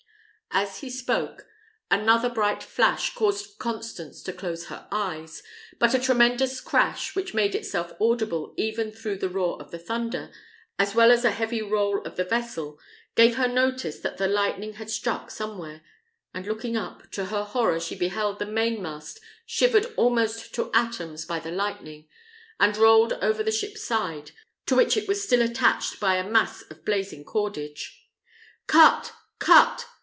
As 0.53 0.79
he 0.79 0.89
spoke, 0.89 1.47
another 1.89 2.27
bright 2.27 2.61
flash 2.61 3.15
caused 3.15 3.57
Constance 3.57 4.21
to 4.23 4.33
close 4.33 4.65
her 4.65 4.85
eyes; 4.91 5.41
but 5.79 5.93
a 5.93 5.99
tremendous 5.99 6.59
crash, 6.59 7.15
which 7.15 7.33
made 7.33 7.55
itself 7.55 7.93
audible 8.01 8.53
even 8.57 8.91
through 8.91 9.15
the 9.19 9.29
roar 9.29 9.61
of 9.61 9.71
the 9.71 9.79
thunder, 9.79 10.29
as 10.77 10.93
well 10.93 11.09
as 11.09 11.23
a 11.23 11.31
heavy 11.31 11.61
roll 11.61 12.01
of 12.05 12.17
the 12.17 12.25
vessel, 12.25 12.77
gave 13.15 13.37
her 13.37 13.47
notice 13.47 13.99
that 14.01 14.17
the 14.17 14.27
lightning 14.27 14.73
had 14.73 14.89
struck 14.89 15.31
somewhere; 15.31 15.83
and 16.33 16.45
looking 16.45 16.75
up, 16.75 17.09
to 17.11 17.27
her 17.27 17.45
horror 17.45 17.79
she 17.79 17.95
beheld 17.95 18.37
the 18.37 18.45
mainmast 18.45 19.21
shivered 19.45 19.93
almost 19.95 20.53
to 20.53 20.69
atoms 20.73 21.23
by 21.23 21.39
the 21.39 21.49
lightning, 21.51 22.09
and 22.59 22.75
rolled 22.75 23.13
over 23.21 23.41
the 23.41 23.53
ship's 23.53 23.85
side, 23.85 24.31
to 24.65 24.75
which 24.75 24.97
it 24.97 25.07
was 25.07 25.23
still 25.23 25.41
attached 25.41 26.01
by 26.01 26.17
a 26.17 26.29
mass 26.29 26.61
of 26.63 26.83
blazing 26.83 27.23
cordage. 27.23 28.05
"Cut! 28.67 29.13
cut! 29.39 29.85